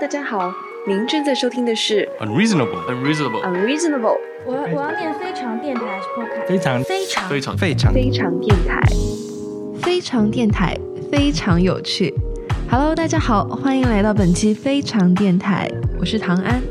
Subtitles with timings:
[0.00, 0.54] 大家好，
[0.86, 4.16] 您正在收听的是 Unreasonable，unreasonable，Unreasonable
[4.46, 6.46] 我我要念非常电台还是 podcast？
[6.46, 8.80] 非常非常非常非常非常电台。
[9.82, 10.78] 非常电台
[11.10, 12.14] 非常有趣。
[12.70, 15.68] Hello，大家好，欢迎来到本期非常电台，
[15.98, 16.62] 我是唐安。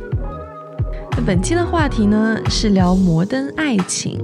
[1.11, 4.17] 那本期的话题呢是聊摩登爱情。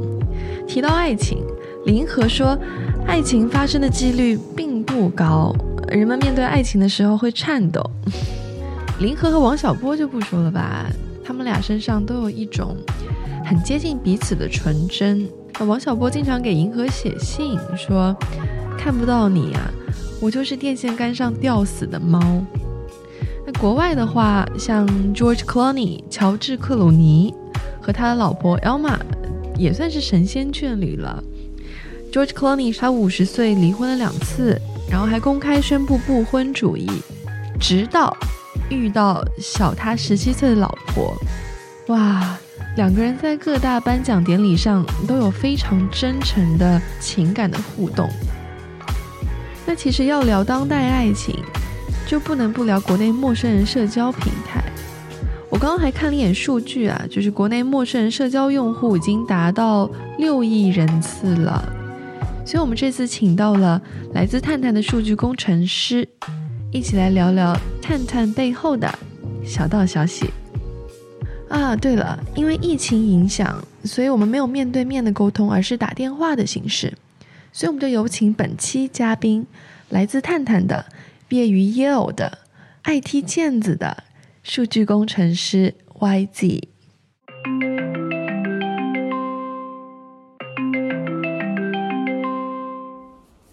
[0.65, 1.43] 提到爱情，
[1.85, 2.57] 林和说，
[3.05, 5.54] 爱情发生的几率并不高，
[5.89, 7.83] 人们面对爱情的时候会颤抖。
[9.00, 10.89] 林和和王小波就不说了吧，
[11.24, 12.75] 他们俩身上都有一种
[13.46, 15.28] 很接近彼此的纯真。
[15.60, 18.15] 那王小波经常给银河写信说。
[18.75, 19.71] 看不到你啊，
[20.20, 22.20] 我就是电线杆上吊死的猫。
[23.46, 27.34] 那国外的话，像 George Clooney 乔治克鲁尼
[27.82, 28.98] 和他的老婆 Elma
[29.57, 31.23] 也算是神仙眷侣了。
[32.12, 36.89] George Clooney 他五十岁离婚了两次，然后还公开宣布不婚主义，
[37.58, 38.14] 直到
[38.69, 41.16] 遇到小他十七岁的老婆。
[41.88, 42.38] 哇，
[42.78, 48.09] 两个人在各大颁奖典礼上都有非常真诚的情感的互动。
[49.66, 51.36] 那其实要聊当代爱情，
[52.08, 54.64] 就不能不聊国内陌生人社交平台。
[55.50, 61.64] 我刚刚还看了一眼数据啊，就是国内陌生人社交用户已经达到六亿人次了。
[62.45, 63.81] 所以我们这次请到了
[64.14, 66.08] 来自探探的数据工程师，
[66.74, 68.92] 一起来聊聊探探背后的
[69.46, 70.26] 小道消息。
[71.48, 76.92] 啊，对了，因为疫情影响，所以我们没有面对面的沟通，而是打电话的形式。
[77.52, 79.46] 所以我们就有请本期嘉宾，
[79.90, 80.84] 来自探探的，
[81.28, 82.40] 毕业于 Yale 的
[82.86, 84.04] ，IT 毽子的
[84.42, 86.64] 数据工程师 YZ。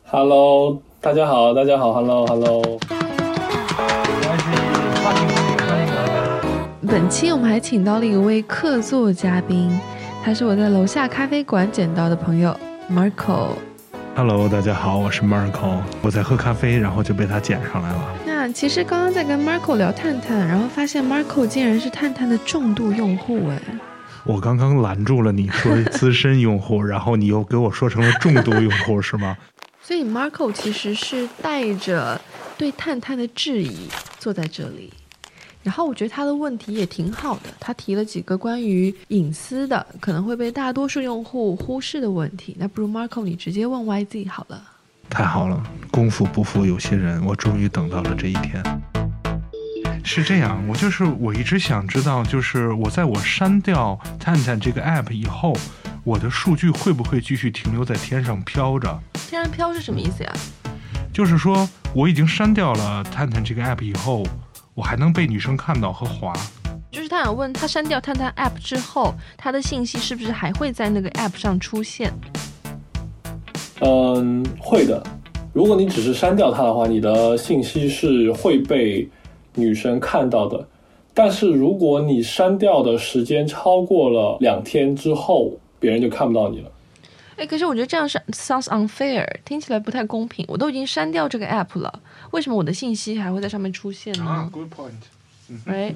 [0.07, 2.80] Hello，大家好，大家好，Hello，Hello。
[6.91, 9.71] 本期我们还请到了一位客座嘉宾，
[10.25, 12.59] 他是我在楼下咖啡馆捡到的朋友
[12.91, 13.51] Marco。
[14.17, 18.17] Hello，大家好，我是 Marco，我在喝咖啡，然后就被他捡上来了。
[18.27, 23.63] 那其实刚刚在跟 Marco 聊探探，然后发现 Marco 竟然是探探的重度用户哎。
[24.25, 29.37] 我刚刚拦住了你说资深用户， 然后你又给我说成了重度用户，是吗？
[29.81, 32.21] 所以 Marco 其实是带着
[32.59, 34.93] 对探探的质疑坐在这里，
[35.63, 42.57] 然后我觉得他的问题也挺好的，他提了几个关于隐私的可能会被大多数用户忽视的问题。
[42.59, 44.63] 那不如 Marco 你直接问 YZ 好了。
[45.11, 48.63] 太好了，功夫不负有心人，我终于等到了这一天。
[50.03, 55.55] 是这样，我就是我一直想知道，就是我在我删掉探探这个 app 以后，
[56.05, 58.99] 我的数据会不会继续停留在天上飘着？
[59.29, 60.33] 天上飘是什么意思呀？
[61.13, 64.25] 就是说，我已经删掉了探探这个 app 以后，
[64.81, 66.33] 我还能被女生看到和滑。
[66.91, 72.11] 就是他想问他删掉探探 app 之后，他的信息是不是还会在那个 app 上出现？
[73.83, 75.03] 嗯，会的。
[75.53, 79.07] 如果你只是删掉它的话，你的信息是会被
[79.55, 80.67] 女生看到的。
[81.13, 86.71] 但是如果你删掉的时间超过了两天之后，别人就看不到你了。
[87.41, 90.45] 哎，可是我觉得这样是 sounds unfair，听起来不太公平。
[90.47, 91.91] 我都已经删掉这个 app 了，
[92.33, 94.91] 为什么我的信息还会在上面出现呢？，good point。
[95.65, 95.95] 哎，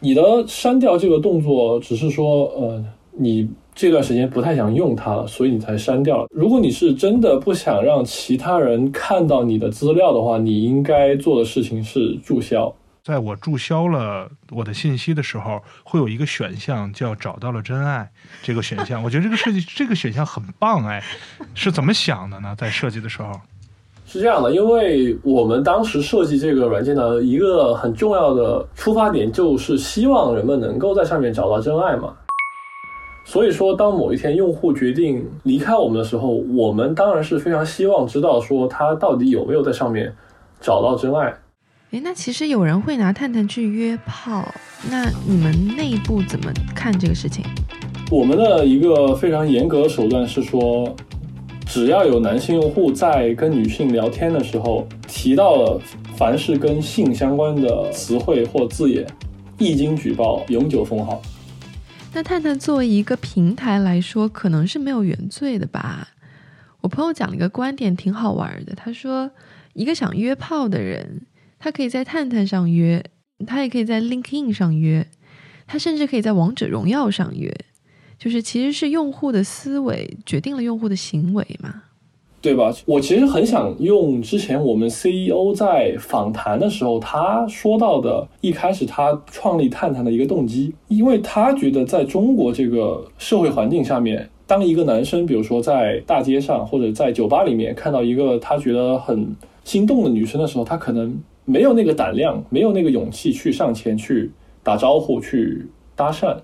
[0.00, 6.26] 你的删掉这个动作只是说，呃，你这段时间不太想用它了，所以你才删掉了。
[6.30, 12.74] 如果你是真的不想让其他人看到你的资料的话，你应该做的事情是注销。
[13.04, 18.08] 在我注销了我的信息的时候，会有一个选项叫“找到了真爱”
[18.44, 19.02] 这个选项。
[19.02, 21.02] 我觉得这个设计这个选项很棒，哎，
[21.52, 22.54] 是怎么想的呢？
[22.56, 23.32] 在设计的时候，
[24.06, 32.14] 是这样的，因为我们当时设计这个软件的一个很重要的出发点，就是希望人们能够在上面找到真爱嘛。
[33.24, 40.14] 所以说，当某一天用户决定离开我们的时候，我们当然是非常希望知道说他到底有没有在上面
[40.60, 41.34] 找到真爱。
[41.92, 44.50] 哎，那其实有人会拿探探去约炮，
[44.90, 47.44] 那你们内部怎么看这个事情？
[48.10, 50.96] 我们的一个非常严格的手段是说，
[51.66, 55.78] 只要有男性用户在跟女性聊天的时候提到了
[56.16, 59.06] 凡是跟性相关的词汇或字眼，
[59.58, 61.20] 一经举报，永久封号。
[62.14, 66.08] 那探探作为一个平台来说，可能是没有原罪的吧？
[66.80, 68.74] 我朋友讲了一个观点，挺好玩的。
[68.74, 69.30] 他说，
[69.74, 71.20] 一个想约炮的人，
[71.62, 73.04] 他可以在探探上约，
[73.46, 75.06] 他也可以在 LinkedIn 上约，
[75.64, 77.54] 他甚至可以在王者荣耀上约。
[78.18, 81.84] 就是其实是用户的思维决定了用户的行为嘛。
[82.40, 82.74] 对吧？
[82.84, 104.30] 我其实很想用之前我们 CEO 在访谈的时候他说到的，一开始他创立探探的一个动机，因为他觉得在中国这个社会环境下面，当一个男生，比如说在大街上或者在酒吧里面看到一个他觉得很心动的女生的时候，他可能没有那个胆量，没有那个勇气去上前去
[104.62, 105.66] 打招呼、去
[105.96, 106.36] 搭讪。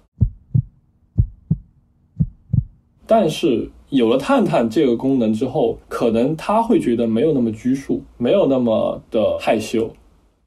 [3.06, 9.90] 但是有了探探这个功能之后，可能他会觉得没有那么拘束，没有那么的害羞。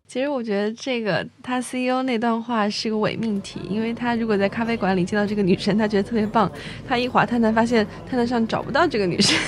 [0.05, 6.51] 其实我觉得这个他 CEO 那段话是个伪命题，因为他如果在咖啡馆里见到这个女生，他觉得特别棒，
[6.85, 9.39] 他一滑探探发现探探上找不到这个女生。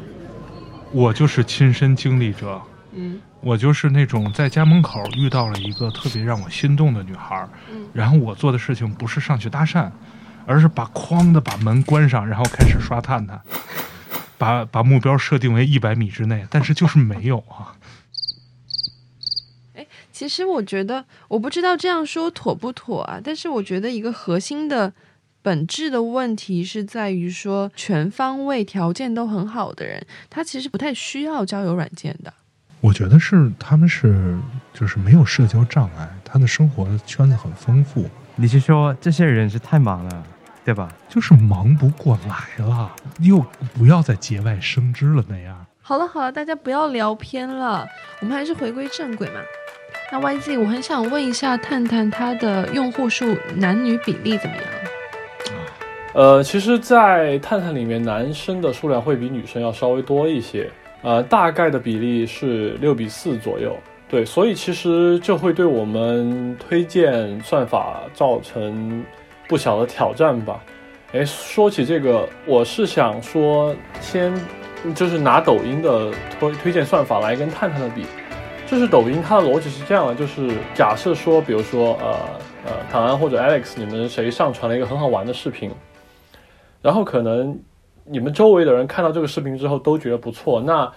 [0.92, 2.58] 我就是亲身经历者，
[2.94, 7.48] 嗯我就是那种在家门口遇到了一个特别让我心动的女孩
[7.92, 9.88] 然后我做的事情不是上去搭讪，
[10.46, 13.40] 而是把哐的把门关上，然后开始刷探探，
[14.36, 17.76] 把把目标设定为一百米之内，但是就是没有啊。
[20.10, 24.92] 其实我觉得，我不知道这样说妥不妥啊，但是我觉得一个核心的
[25.40, 32.34] 本质的问题是在于说，全方位条件都很好的人，他其实不太需要交友软件的。
[32.86, 34.38] 我觉得是他们是
[34.72, 40.22] 就是没有社交障碍，他的生活圈子很丰富，你是说这些人是太忙了，
[40.64, 40.88] 对吧？
[41.08, 43.44] 就是忙不过来了，又
[43.74, 45.66] 不要再节外生枝了那样。
[45.82, 47.84] 好了好了，大家不要聊偏了，
[48.20, 49.40] 我们还是回归正轨嘛。
[50.12, 54.64] 那 YZ，我很想问一下，探探它的用户数男女比例怎么样？
[56.14, 60.70] 呃，其实，在探探里面，男生的数量会比女生要稍微多一些，
[61.06, 63.76] 呃，大概的比例是六比四左右。
[64.08, 69.04] 对，所以其实这会对我们推荐算法造成
[69.46, 70.60] 不小的挑战吧。
[71.12, 74.34] 哎，说起这个，我是想说，先
[74.96, 76.10] 就是拿抖音的
[76.40, 78.04] 推推荐算法来跟探探的比，
[78.66, 82.18] 就是抖音它的逻辑是这样的，就是假设说，比如说呃
[82.66, 85.70] 呃，唐安或者 Alex，你们谁上传了一个很好玩的视频，
[86.82, 87.56] 然后可能
[88.08, 90.90] 你们周围的人看到这个视频之后都觉得不错，那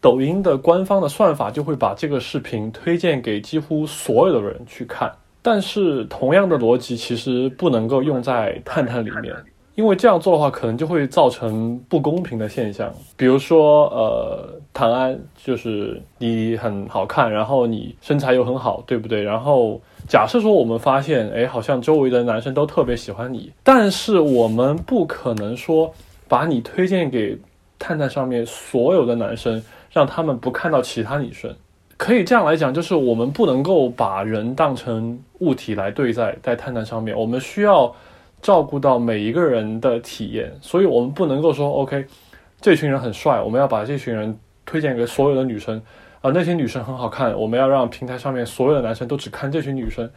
[0.00, 5.10] 抖音的官方的算法就会把这个视频推荐给几乎所有的人去看。
[5.42, 9.34] 但是同样的逻辑其实不能够用在探探里面，
[9.74, 12.90] 因为这样做的话，可能就会造成不公平的现象。
[13.14, 19.22] 比如说，呃，唐安就是你很好看，然后你身材又很好，对不对？
[19.22, 19.78] 然后
[20.08, 25.92] 假设说我们发现，哎，好像周围的男生都特别喜欢你，但是我们不可能说
[26.34, 27.38] 把你推荐给
[27.78, 31.54] 探探上面所有的男生，让他们不看到其他女生。
[31.96, 37.94] 可以这样来讲，就是我们不能够把人当成物体来对待，在探探上面，我们需要
[38.42, 42.04] 照顾到每一个人的体验，所以我们不能够说，OK，
[42.60, 44.36] 这群人很帅，我们要把这群人
[44.66, 45.80] 推荐给所有的女生，
[46.20, 50.10] 啊、那些女生很好看，我们要让平台上面所有的男生都只看这群女生，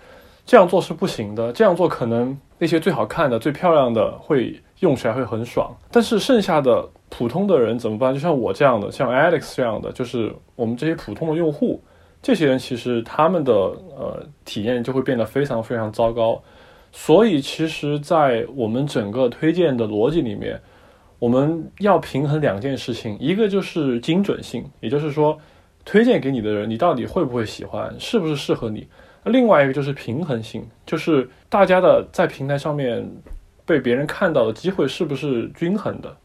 [0.48, 8.14] 这样做是不行的，这样做可能那些最好看的、最漂亮的会用起来会很爽，但是剩下的普通的人怎么办？
[8.14, 11.82] 就像我这样的，像 Alex 这样的，就是我们这些普通的用户，
[12.22, 16.42] 这些人其实他们的呃体验就会变得非常非常糟糕。
[16.92, 20.60] 所以其实，在我们整个推荐的逻辑里面，
[21.20, 25.38] 我们要平衡两件事情，一个就是精准性，也就是说，
[25.84, 28.82] 推荐给你的人，你到底会不会喜欢，是不是适合你；
[29.26, 33.06] 另外一个就是平衡性，就是大家的在平台上面
[33.68, 36.16] 被别人看到的机会是不是均衡的。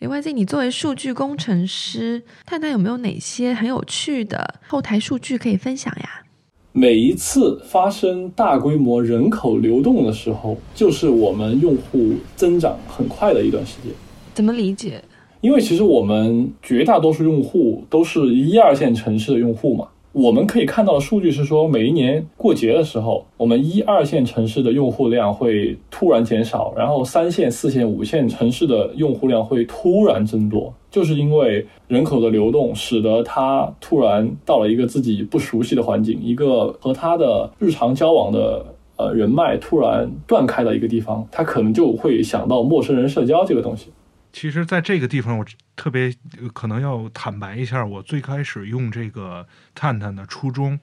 [0.00, 6.24] 诶 YZ，你作为数据工程师，探探有没有哪些很有趣的后台数据可以分享呀？
[6.72, 13.92] 每一次发生大规模人口流动的时候，就是我们用户增长很快的一段时间。
[14.34, 15.02] 怎么理解？
[15.40, 19.86] 因为其实我们绝大多数用户都是一二线城市的用户嘛，
[20.20, 38.66] 我们可以看到的数据是说，每一年过节的时候，我们一二线城市的用户量会突然减少，然后三线、四线、五线城市的用户量会突然增多，就是因为人口的流动，使得他突然到了一个自己不熟悉的环境，一个和他的日常交往的。
[38.98, 43.90] 呃，人脉突然断开的一个地方，他可能就会想到陌生人社交这个东西。
[44.40, 46.14] 其实，在这个地方，我特别
[46.54, 50.78] 可能要坦白一下，我最开始用这个探探的初衷。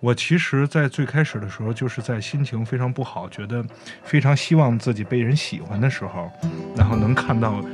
[0.00, 3.64] 我其实，在最开始的时候，就是在心情非常不好，觉得
[4.02, 6.28] 非常希望自己被人喜欢的时候，
[6.76, 7.64] 然后能看到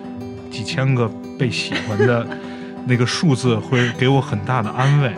[0.50, 2.26] 几千个被喜欢的
[2.86, 5.14] 那个数字，会给我很大的安慰。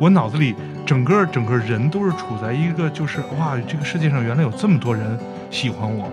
[0.00, 0.54] 我脑子里
[0.86, 6.10] 整个整个人都是处在一个就是哇，这个世界上原来有这么多人喜欢我，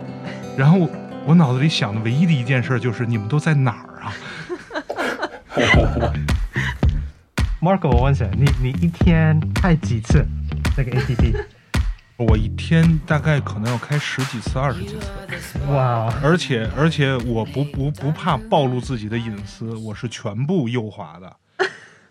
[0.57, 0.89] 然后
[1.29, 4.11] 我脑子里想的唯一的一件事就是你们都在哪儿啊？
[7.61, 10.25] Marco，我问一下，你你一天开几次
[10.75, 11.45] 那个 APP？
[12.17, 14.97] 我一天大概可能要开十几次、二十几
[15.39, 21.35] 次，哇，而且而且我不不不怕暴露自己的隐私，我是全部右滑的。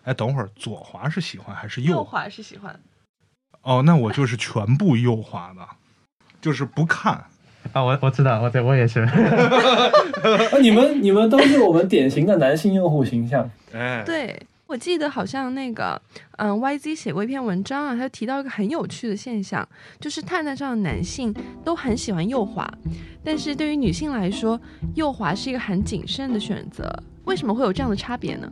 [0.05, 2.05] 哎，等会儿左滑是喜欢还是右右？
[2.05, 2.79] 滑是喜欢。
[3.63, 5.67] 哦，那我就是全部右滑的，
[6.39, 7.25] 就是不看。
[7.73, 9.01] 啊，我我知道，我对我也是。
[9.09, 13.49] 啊，你们你们都是我们典型的男性用户形象。
[13.73, 14.35] 哎，对，
[14.67, 16.01] 我记得好像那个，
[16.37, 19.67] 嗯，YZ 写过一篇文章啊，他就提到一个很有趣的现象，
[19.99, 21.33] 就是探探上的男性
[21.63, 22.67] 都很喜欢右滑，
[23.23, 24.59] 但是对于女性来说，
[24.95, 26.91] 右滑是一个很谨慎的选择。
[27.25, 28.51] 为什么会有这样的差别呢？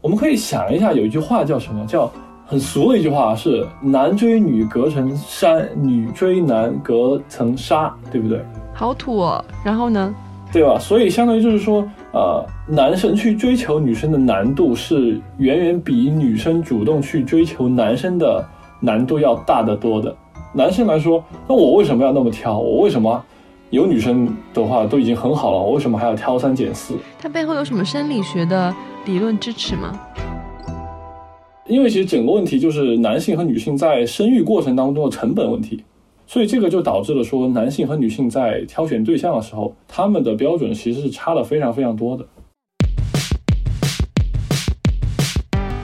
[0.00, 1.84] 我们可以想一下，有一句话叫什么？
[1.86, 2.12] 叫
[2.52, 8.44] 很俗的一句话是“男追女隔层山，女追男隔层纱”，对不对？
[8.74, 9.42] 好土哦。
[9.64, 10.14] 然后呢？
[10.52, 10.78] 对吧？
[10.78, 11.82] 所以相当于就是说，
[12.12, 18.46] 呃，男生去追求女生的难度是远远比女生主动去追求男生的
[18.80, 20.14] 难度要大得多的。
[20.52, 22.58] 男生来说，那我为什么要那么挑？
[22.58, 23.24] 我为什么
[23.70, 26.98] 有女生的话都已经很好了，我为什么还要挑三拣四？
[27.18, 28.74] 它背后有什么生理学的
[29.06, 29.98] 理论支持吗？
[31.72, 35.82] 因为其实整个问题就是男性和女性在生育过程当中的成本问题，
[36.26, 42.26] 所以这个就导致了说男性和女性在挑选对象的时候，他们的标准其实是差的非常非常多的。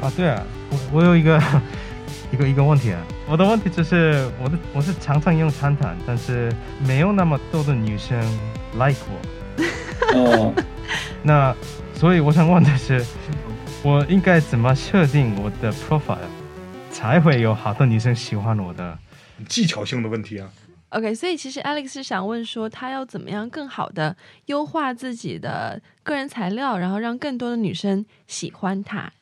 [0.02, 1.40] 啊，对啊，我我有一个
[2.35, 6.52] 一个一个问题啊，我的问题就是我的我是常常用探探，但是
[6.87, 8.21] 没有那么多的女生
[8.75, 10.52] like 我， 哦，
[11.23, 11.57] 那
[11.95, 13.02] 所以我想问的是，
[13.85, 16.18] 我应该怎么设定我的 profile，
[16.90, 18.99] 才会有好多女生喜欢我的？
[19.49, 20.50] 技巧性的问题啊。
[20.88, 24.16] OK，所以其实 Alex 是想问说，他要怎么样更好的
[24.47, 29.12] 优化自己的个人材料，然后让更多的女生喜欢他。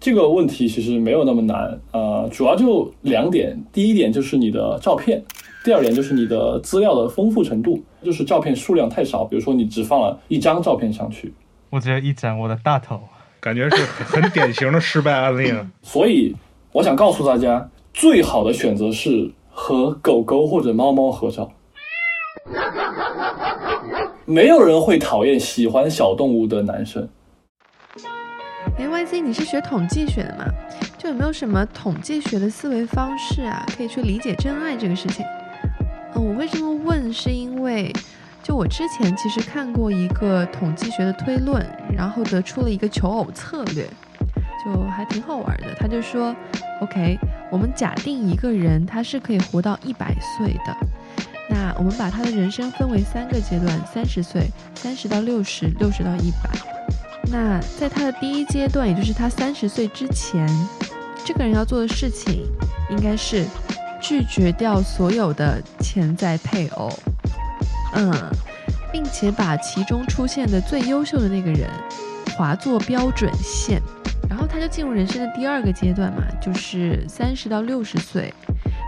[0.00, 5.24] 这个问题其实没有那么难，呃，主要就两点，第一点就是你的照片，
[5.64, 11.32] 第二点就是你的资料的丰富程度，就是照片数量太少，比如说你只放了一张照片上去，
[11.70, 13.00] 我只有一张我的大头。
[13.46, 15.64] 感觉是很典型的失败案例啊。
[15.80, 16.34] 所以
[16.72, 21.48] 我想告诉大家，最好的选择是和狗狗或者猫猫合照。
[24.26, 27.08] 没有人会讨厌喜欢小动物的男生。
[28.78, 30.46] 哎，YZ，你是学统计学的吗？
[30.98, 35.24] 就有没有什么统计学的思维方式啊，可以去理解真爱这个事情？
[36.16, 37.92] 嗯，我会这么问，是因为
[38.46, 43.84] 就我之前其实看过一个统计学的推论，然后得出了一个求偶策略，
[44.64, 45.74] 就还挺好玩的。
[45.80, 46.32] 他就说
[46.80, 47.18] ，OK，
[47.50, 50.76] 我们假定一个人他是可以活到一百岁的，
[51.50, 56.48] 那我们把他的人生分为三个阶段：三十岁、三十到六十、六十到一百。
[57.28, 60.48] 那在他的第一阶段，也就是他三十岁之前，
[61.24, 62.44] 这个人要做的事情
[62.90, 63.44] 应该是
[64.00, 66.88] 拒绝掉所有的潜在配偶，
[67.96, 68.12] 嗯，
[68.92, 71.68] 并且把其中出现的最优秀的那个人
[72.36, 73.80] 划作标准线，
[74.28, 78.32] 然后他就进入人生的第二个阶段嘛，就是三十到六十岁。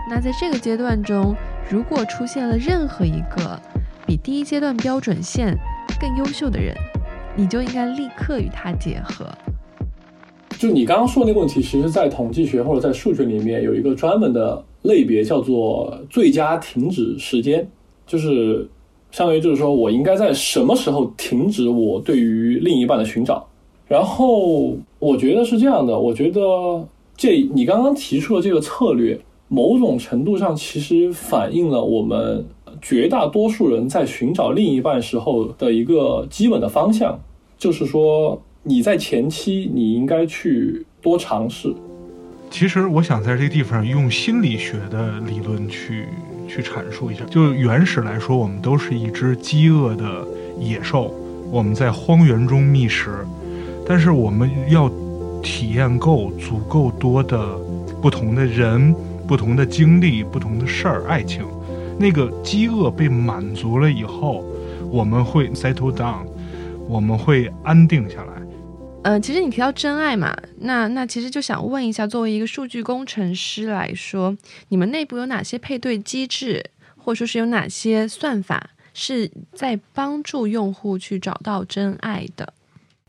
[0.07, 1.35] 那在这个阶段中，
[1.69, 3.59] 如果出现了任何一个
[4.05, 5.57] 比第一阶段标准线
[5.99, 6.75] 更优秀的人，
[7.35, 9.27] 你就应该立刻与他结合。
[10.57, 17.67] 就你刚刚说的那个问题，其实在统计学或者在数学里面有一个专门的类别，叫做最佳停止时间，
[18.05, 18.69] 就是
[19.11, 23.45] 相当于就是说我应该在什么时候停止我对于另一半的寻找。
[23.87, 26.41] 然后我觉得是这样的，我觉得
[27.17, 32.45] 这你刚刚提出的这个策略，某种程度上其实反映了我们
[32.81, 37.19] 绝大多数人在寻找另一半时候的一个基本的方向，
[37.57, 41.73] 就是说你在前期你应该去多尝试。
[42.51, 46.07] 其实我想在这个地方用心理学的理论去
[46.47, 47.23] 去阐述一下。
[47.29, 50.27] 就原始来说，我们都是一只饥饿的
[50.59, 51.13] 野兽，
[51.51, 53.25] 我们在荒原中觅食，
[53.87, 54.91] 但是我们要
[55.41, 57.55] 体验够足够多的
[58.01, 58.93] 不同的人、
[59.27, 61.45] 不同的经历、不同的事儿、爱情。
[61.97, 64.43] 那个饥饿被满足了以后，
[64.89, 66.25] 我们会 settle down，
[66.87, 68.38] 我们会安定下来。
[69.01, 74.35] 呃，其实你提到真爱嘛，那那其实就想问一下，作为一个数据工程师来说，
[74.67, 76.63] 你们内部有哪些配对机制，
[76.97, 82.53] 或者说是有哪些算法是在帮助用户去找到真爱的？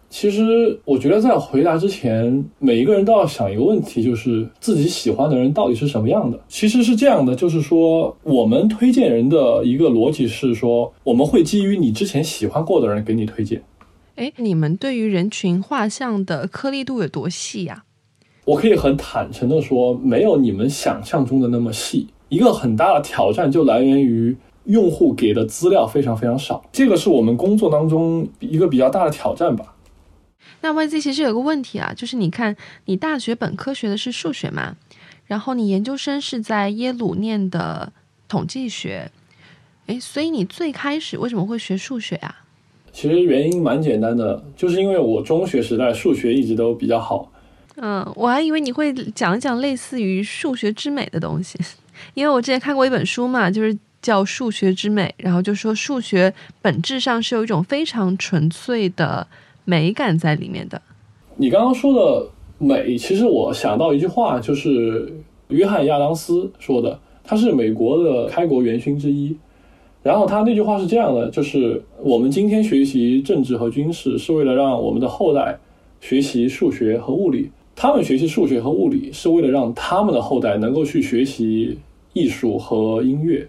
[0.08, 6.40] 其实我觉得在回答之前，每一个人都要想一个问题，就是自己喜欢的人到底是什么样的。
[6.48, 13.62] 其实是这样的，就是说我们推荐人的一个逻辑是说，我们会基于你之前喜欢过的人给你推荐。
[14.16, 17.84] 哎，你们对于人群画像的颗粒度有多细呀、
[18.44, 22.08] 我可以很坦诚的说，没有你们想象中的那么细。
[22.28, 29.74] 一个很大的挑战就来源于用户给的资料非常非常少，这个是我们工作当中一个比较大的挑战吧。
[30.60, 34.76] 那 YZ 其实有个问题啊，就是你看，你大学本科学的是数学嘛，
[35.26, 37.92] 然后你研究生是在耶鲁念的
[38.28, 39.10] 统计学，
[39.86, 42.44] 诶，所以你最开始为什么会学数学啊？
[42.92, 47.30] 其实原因蛮简单的，就是因为我中学时代数学一直都比较好，
[47.76, 51.58] 嗯，我还以为你会讲一讲类似于数学之美的东西，
[52.14, 59.26] 因为我之前看过一本书嘛，就是叫《数学之美》，然后就说数学本质上是有一种非常纯粹的
[59.64, 60.80] 美感在里面的。
[61.36, 62.28] 你刚刚说的
[62.58, 65.12] 美，其实我想到一句话，就是
[65.48, 69.36] 约翰亚当斯说的，他是美国的开国元勋之一。
[70.02, 75.58] 然后他那句话是这样的，就是我们今天学习政治和军事，是为了让我们的后代
[76.00, 81.76] 学习数学和物理；他们学习数学和物理，是为了让他们的后代能够去学习
[82.14, 83.46] 艺术和音乐。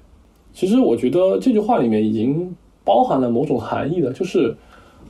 [0.54, 2.54] 其实我觉得这句话里面已经
[2.84, 4.54] 包含了某种含义了，就是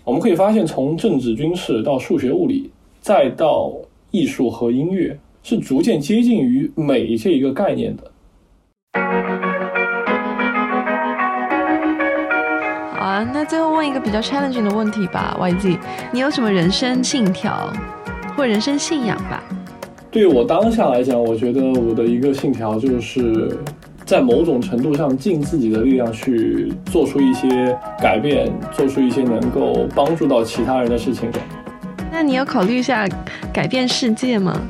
[0.03, 2.69] 我们可以发现，从政治军事到数学物理，
[2.99, 3.73] 再到
[4.11, 8.10] 艺术和音乐，是逐渐接近于美这一个概念的。
[13.01, 15.75] 啊，那最后问一个比较 challenging 的问题吧，YZ，
[16.11, 17.67] 你有什么人生信条
[18.37, 19.41] 或人生信仰吧？
[20.11, 23.57] 对于我当下来讲，我觉得我的一个信条就是
[24.05, 31.27] 在某种程度上尽自己的力量去做出一些改变，做出一些能够帮助到其他人的事情。
[32.11, 33.07] 那你有考虑一下
[33.51, 34.61] 改变世界吗？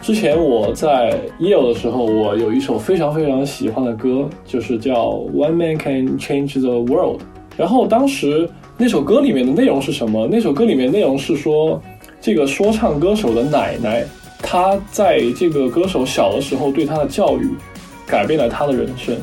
[0.00, 4.94] 之前我在 Yale 的时候，我有一首非常非常喜欢的歌，就是叫
[5.32, 7.20] 《One Man Can Change the World》。
[7.56, 10.28] 然后当时那首歌里面的内容是什么？
[10.30, 11.82] 那首歌里面内容是说，
[12.20, 14.04] 这个说唱歌手的奶奶，
[14.42, 17.50] 她在这个歌手小的时候对他的教育，
[18.06, 19.16] 改变了他的人生。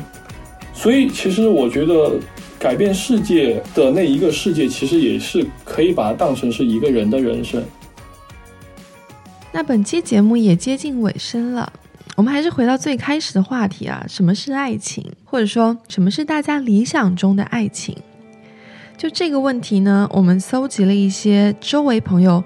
[0.72, 2.12] 所以其实我觉得，
[2.58, 7.62] 改变世界的那一个世界，其实也是可以把它当成是一个人的人生。
[9.52, 11.72] 那本期节目也接近尾声了，
[12.16, 17.96] 我们还是回到最开始的话题啊，什么是爱情，或者说什么是大家理想中的爱情？
[18.96, 22.42] 就这个问题呢，我们搜集了一些周围朋友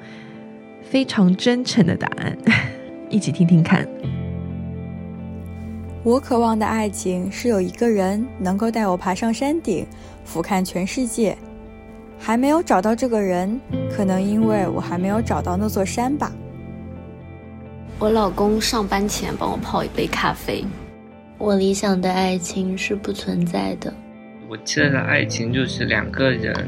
[0.83, 2.37] 非常真诚的答案，
[3.11, 3.87] 一起听听看。
[6.03, 9.87] 我渴望的爱情是有一个人能够带我爬上山顶，
[10.25, 11.37] 俯瞰全世界。
[12.19, 13.61] 还没有找到这个人，
[13.95, 16.33] 可能因为我还没有找到那座山吧。
[17.99, 20.65] 我老公上班前帮我泡一杯咖啡。
[21.37, 23.93] 我理想的爱情是不存在的。
[24.51, 26.67] 我期待的爱情就是两个人，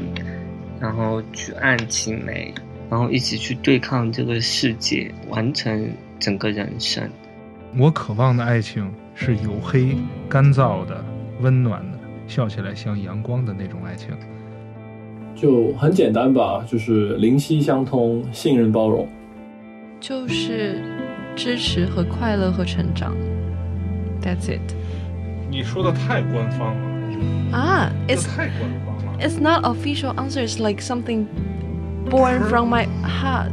[0.79, 2.53] 然后举案齐眉，
[2.91, 7.09] 然后一起去对抗这个世界，完成整个人生。
[7.75, 9.95] 我渴望的爱情是黝黑、
[10.29, 11.03] 干燥的、
[11.39, 14.09] 温暖的，笑起来像阳光的那种爱情。
[15.33, 19.09] 就很简单吧，就是灵犀相通、信任包容，
[19.99, 20.79] 就是
[21.35, 23.15] 支持和快乐和成长。
[24.21, 24.75] That's it。
[25.49, 26.90] 你说的太官方了
[27.52, 27.90] 啊！
[28.08, 29.12] It's 太官方了。
[29.20, 30.44] It's not official answer.
[30.46, 31.26] It's like something
[32.10, 33.52] born from my heart.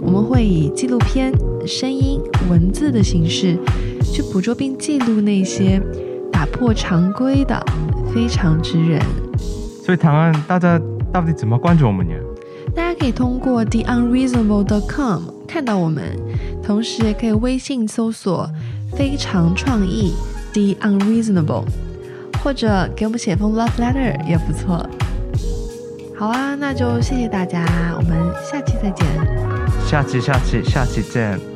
[0.00, 1.32] 我们会以纪录片、
[1.66, 3.58] 声音、文字的形式，
[4.02, 5.80] 去捕捉并记录那些
[6.32, 7.62] 打破常规的
[8.14, 9.00] 非常之人。
[9.84, 10.80] 所以唐安，大家
[11.12, 12.14] 到底怎么关注我们呢？
[12.74, 16.02] 大家可以通过 theunreasonable.com 看到我们，
[16.62, 18.48] 同时也可以微信搜索
[18.96, 20.12] “非常创意
[20.52, 21.64] The Unreasonable”，
[22.42, 24.88] 或者给我们写封 love letter 也不错。
[26.16, 28.16] 好啊，那就谢谢大家，我们
[28.50, 29.49] 下期再见。
[29.90, 31.49] 下期，下期，下期见。